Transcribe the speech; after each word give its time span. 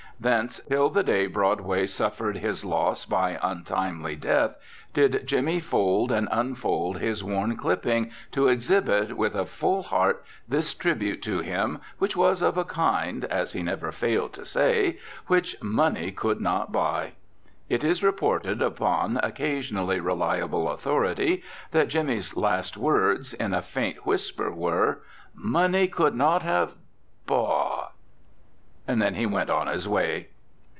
Thence 0.23 0.59
till 0.69 0.91
the 0.91 1.01
day 1.01 1.25
Broadway 1.25 1.87
suffered 1.87 2.37
his 2.37 2.63
loss 2.63 3.05
by 3.05 3.39
untimely 3.41 4.15
death 4.15 4.55
did 4.93 5.25
Jimmy 5.25 5.59
fold 5.59 6.11
and 6.11 6.27
unfold 6.31 6.99
his 6.99 7.23
worn 7.23 7.57
clipping 7.57 8.11
to 8.31 8.47
exhibit 8.47 9.17
with 9.17 9.33
a 9.33 9.47
full 9.47 9.81
heart 9.81 10.23
this 10.47 10.75
tribute 10.75 11.23
to 11.23 11.39
him 11.39 11.81
which 11.97 12.15
was 12.15 12.43
of 12.43 12.55
a 12.55 12.63
kind 12.63 13.25
(as 13.25 13.53
he 13.53 13.63
never 13.63 13.91
failed 13.91 14.33
to 14.33 14.45
say) 14.45 14.99
which 15.25 15.55
"money 15.63 16.11
could 16.11 16.39
not 16.39 16.71
buy." 16.71 17.13
It 17.67 17.83
is 17.83 18.03
reported 18.03 18.61
upon 18.61 19.19
reasonably 19.39 19.99
reliable 19.99 20.69
authority 20.69 21.41
that 21.71 21.87
Jimmy's 21.87 22.37
last 22.37 22.77
words, 22.77 23.33
in 23.33 23.55
a 23.55 23.63
faint 23.63 24.05
whisper, 24.05 24.51
were: 24.51 24.99
"Money 25.33 25.87
could 25.87 26.13
not 26.13 26.43
have 26.43 26.75
bought" 27.25 27.87
And 28.91 28.99
then 29.01 29.13
he 29.13 29.27
went 29.27 29.49
on 29.51 29.67
his 29.67 29.87
way. 29.87 30.27